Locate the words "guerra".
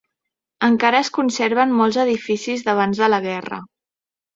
3.33-3.67